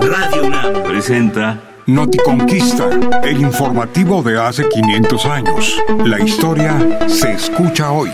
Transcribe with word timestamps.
Radio 0.00 0.46
UNAM 0.46 0.84
presenta 0.84 1.60
Noticonquista, 1.86 2.88
el 3.24 3.40
informativo 3.40 4.22
de 4.22 4.40
hace 4.40 4.68
500 4.68 5.26
años. 5.26 5.76
La 6.04 6.20
historia 6.20 7.08
se 7.08 7.32
escucha 7.32 7.90
hoy. 7.90 8.10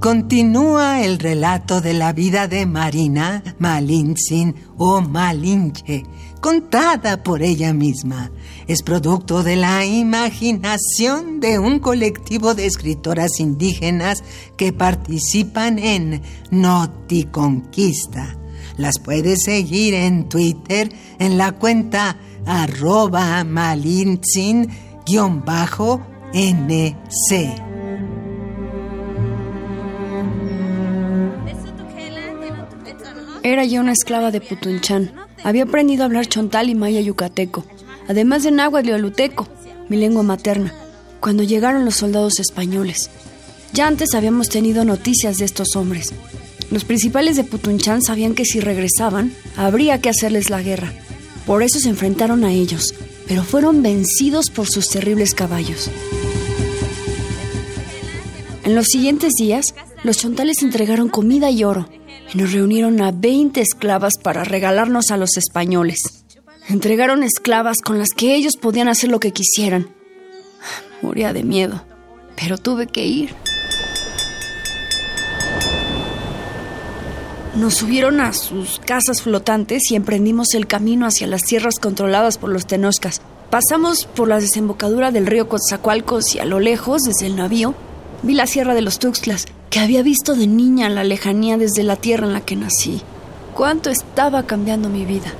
Continúa 0.00 1.02
el 1.02 1.18
relato 1.18 1.80
de 1.80 1.94
la 1.94 2.12
vida 2.12 2.46
de 2.46 2.64
Marina 2.64 3.42
Malintzin 3.58 4.54
o 4.76 5.00
Malinche, 5.00 6.04
contada 6.40 7.22
por 7.24 7.42
ella 7.42 7.72
misma. 7.74 8.30
Es 8.68 8.82
producto 8.82 9.42
de 9.42 9.56
la 9.56 9.84
imaginación 9.84 11.40
de 11.40 11.58
un 11.58 11.80
colectivo 11.80 12.54
de 12.54 12.66
escritoras 12.66 13.40
indígenas 13.40 14.22
que 14.56 14.72
participan 14.72 15.78
en 15.78 16.22
Noticonquista 16.50 18.38
las 18.76 18.98
puedes 18.98 19.44
seguir 19.44 19.94
en 19.94 20.28
Twitter 20.28 20.92
en 21.18 21.38
la 21.38 21.52
cuenta 21.52 22.16
arroba 22.46 23.44
malintzin-nc. 23.44 24.72
Era 33.44 33.64
ya 33.64 33.80
una 33.80 33.92
esclava 33.92 34.30
de 34.30 34.40
Putunchán. 34.40 35.12
Había 35.42 35.64
aprendido 35.64 36.02
a 36.02 36.06
hablar 36.06 36.26
chontal 36.26 36.68
y 36.68 36.76
maya 36.76 37.00
yucateco, 37.00 37.64
además 38.08 38.44
de 38.44 38.52
náhuatl 38.52 38.90
y 38.90 38.92
oluteco, 38.92 39.48
mi 39.88 39.96
lengua 39.96 40.22
materna, 40.22 40.72
cuando 41.18 41.42
llegaron 41.42 41.84
los 41.84 41.96
soldados 41.96 42.38
españoles. 42.38 43.10
Ya 43.72 43.88
antes 43.88 44.14
habíamos 44.14 44.48
tenido 44.48 44.84
noticias 44.84 45.38
de 45.38 45.44
estos 45.44 45.74
hombres, 45.74 46.12
los 46.72 46.84
principales 46.84 47.36
de 47.36 47.44
Putunchán 47.44 48.02
sabían 48.02 48.34
que 48.34 48.46
si 48.46 48.58
regresaban, 48.58 49.34
habría 49.56 50.00
que 50.00 50.08
hacerles 50.08 50.48
la 50.48 50.62
guerra. 50.62 50.92
Por 51.46 51.62
eso 51.62 51.78
se 51.78 51.90
enfrentaron 51.90 52.44
a 52.44 52.52
ellos, 52.52 52.94
pero 53.28 53.44
fueron 53.44 53.82
vencidos 53.82 54.48
por 54.48 54.68
sus 54.68 54.88
terribles 54.88 55.34
caballos. 55.34 55.90
En 58.64 58.74
los 58.74 58.86
siguientes 58.86 59.32
días, 59.38 59.74
los 60.02 60.16
chontales 60.16 60.62
entregaron 60.62 61.10
comida 61.10 61.50
y 61.50 61.62
oro 61.62 61.88
y 62.32 62.38
nos 62.38 62.52
reunieron 62.52 63.02
a 63.02 63.12
20 63.12 63.60
esclavas 63.60 64.14
para 64.22 64.44
regalarnos 64.44 65.10
a 65.10 65.18
los 65.18 65.36
españoles. 65.36 66.24
Entregaron 66.70 67.22
esclavas 67.22 67.82
con 67.82 67.98
las 67.98 68.10
que 68.16 68.34
ellos 68.34 68.56
podían 68.56 68.88
hacer 68.88 69.10
lo 69.10 69.20
que 69.20 69.32
quisieran. 69.32 69.90
Moría 71.02 71.34
de 71.34 71.42
miedo, 71.42 71.84
pero 72.36 72.56
tuve 72.56 72.86
que 72.86 73.04
ir. 73.04 73.41
Nos 77.54 77.74
subieron 77.74 78.20
a 78.22 78.32
sus 78.32 78.78
casas 78.78 79.20
flotantes 79.20 79.90
y 79.90 79.94
emprendimos 79.94 80.54
el 80.54 80.66
camino 80.66 81.04
hacia 81.06 81.26
las 81.26 81.42
tierras 81.42 81.78
controladas 81.78 82.38
por 82.38 82.48
los 82.48 82.66
tenoscas. 82.66 83.20
Pasamos 83.50 84.06
por 84.06 84.28
la 84.28 84.40
desembocadura 84.40 85.10
del 85.10 85.26
río 85.26 85.50
Coatzacoalcos 85.50 86.34
y 86.34 86.38
a 86.38 86.46
lo 86.46 86.60
lejos, 86.60 87.02
desde 87.02 87.26
el 87.26 87.36
navío, 87.36 87.74
vi 88.22 88.32
la 88.32 88.46
sierra 88.46 88.74
de 88.74 88.80
los 88.80 88.98
Tuxtlas, 88.98 89.44
que 89.68 89.80
había 89.80 90.02
visto 90.02 90.34
de 90.34 90.46
niña 90.46 90.86
en 90.86 90.94
la 90.94 91.04
lejanía 91.04 91.58
desde 91.58 91.82
la 91.82 91.96
tierra 91.96 92.26
en 92.26 92.32
la 92.32 92.40
que 92.40 92.56
nací. 92.56 93.02
Cuánto 93.52 93.90
estaba 93.90 94.44
cambiando 94.44 94.88
mi 94.88 95.04
vida. 95.04 95.34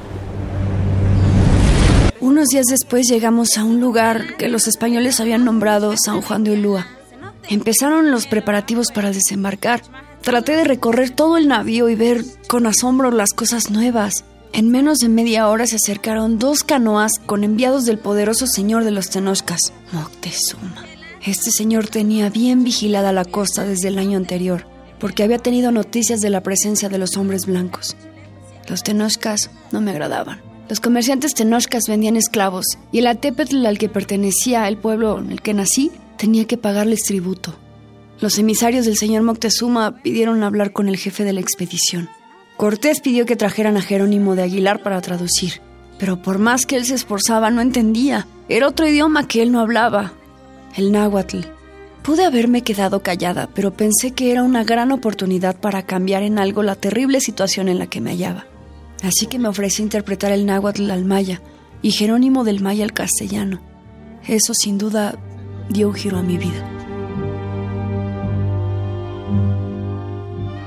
Unos 2.21 2.49
días 2.49 2.67
después 2.67 3.09
llegamos 3.09 3.57
a 3.57 3.65
un 3.65 3.81
lugar 3.81 4.37
que 4.37 4.49
los 4.49 4.69
españoles 4.69 5.19
habían 5.19 5.47
nombrado 5.47 5.95
San 5.97 6.21
Juan 6.21 6.45
de 6.45 6.53
Ulúa. 6.53 6.87
Empezaron 7.49 8.11
los 8.11 8.27
preparativos 8.27 8.93
para 8.93 9.11
desembarcar. 9.11 9.81
Traté 10.23 10.57
de 10.57 10.63
recorrer 10.63 11.11
todo 11.11 11.37
el 11.37 11.49
navío 11.49 11.89
y 11.89 11.97
ver 11.97 12.25
con 12.49 12.67
asombro 12.67 13.11
las 13.11 13.31
cosas 13.31 13.71
nuevas. 13.71 14.25
En 14.53 14.71
menos 14.71 14.99
de 14.99 15.09
media 15.09 15.49
hora 15.49 15.67
se 15.67 15.77
acercaron 15.77 16.39
dos 16.39 16.63
canoas 16.63 17.13
con 17.27 17.43
enviados 17.43 17.85
del 17.87 17.99
poderoso 17.99 18.47
señor 18.47 18.85
de 18.85 18.93
los 18.93 19.11
Tenochcas, 19.11 19.73
Moctezuma. 19.91 20.85
Este 21.27 21.51
señor 21.51 21.89
tenía 21.89 22.31
bien 22.31 22.63
vigilada 22.63 23.13
la 23.13 23.25
costa 23.25 23.65
desde 23.65 23.89
el 23.89 23.99
año 23.99 24.17
anterior, 24.17 24.65
porque 25.01 25.25
había 25.25 25.39
tenido 25.39 25.73
noticias 25.73 26.21
de 26.21 26.31
la 26.31 26.43
presencia 26.43 26.89
de 26.89 26.99
los 26.99 27.17
hombres 27.17 27.47
blancos. 27.47 27.97
Los 28.69 28.85
Tenochcas 28.85 29.51
no 29.73 29.81
me 29.81 29.91
agradaban. 29.91 30.41
Los 30.69 30.79
comerciantes 30.79 31.35
Tenochcas 31.35 31.89
vendían 31.89 32.17
esclavos 32.17 32.67
y 32.93 33.01
el 33.01 33.09
Atépetl 33.09 33.67
al 33.67 33.77
que 33.77 33.89
pertenecía 33.89 34.69
el 34.69 34.77
pueblo 34.77 35.19
en 35.19 35.33
el 35.33 35.43
que 35.43 35.53
nací 35.53 35.91
tenía 36.17 36.45
que 36.45 36.59
pagarles 36.59 37.03
tributo. 37.03 37.57
Los 38.21 38.39
emisarios 38.39 38.87
del 38.87 38.97
señor 38.97 39.23
Moctezuma 39.23 39.97
pidieron 40.03 40.43
hablar 40.43 40.73
con 40.73 40.89
el 40.89 40.97
jefe 40.97 41.25
de 41.25 41.33
la 41.33 41.41
expedición. 41.41 42.09
Cortés 42.57 43.01
pidió 43.01 43.27
que 43.27 43.37
trajeran 43.37 43.77
a 43.77 43.83
Jerónimo 43.83 44.37
de 44.37 44.43
Aguilar 44.43 44.83
para 44.83 45.01
traducir, 45.01 45.61
pero 45.99 46.23
por 46.23 46.39
más 46.39 46.67
que 46.67 46.77
él 46.77 46.85
se 46.85 46.95
esforzaba 46.95 47.51
no 47.51 47.61
entendía. 47.61 48.27
Era 48.49 48.69
otro 48.69 48.87
idioma 48.87 49.27
que 49.27 49.43
él 49.43 49.51
no 49.51 49.61
hablaba, 49.61 50.13
el 50.77 50.93
náhuatl. 50.93 51.41
Pude 52.03 52.25
haberme 52.25 52.63
quedado 52.63 53.03
callada, 53.03 53.49
pero 53.55 53.73
pensé 53.73 54.13
que 54.13 54.33
era 54.33 54.43
una 54.43 54.65
gran 54.65 54.93
oportunidad 54.93 55.57
para 55.61 55.85
cambiar 55.85 56.23
en 56.23 56.39
algo 56.39 56.63
la 56.63 56.75
terrible 56.75 57.21
situación 57.21 57.69
en 57.69 57.79
la 57.79 57.87
que 57.87 58.01
me 58.01 58.11
hallaba. 58.11 58.47
Así 59.03 59.27
que 59.27 59.39
me 59.39 59.49
ofrecí 59.49 59.83
interpretar 59.83 60.33
el 60.33 60.47
náhuatl 60.47 60.91
al 60.91 61.05
maya 61.05 61.41
y 61.81 61.91
Jerónimo 61.91 62.45
del 62.45 62.61
maya 62.61 62.85
al 62.85 62.93
castellano. 62.93 63.61
Eso 64.27 64.55
sin 64.55 64.79
duda 64.79 65.19
dio 65.69 65.89
un 65.89 65.95
giro 65.95 66.19
a 66.19 66.23
mi 66.23 66.39
vida. 66.39 66.72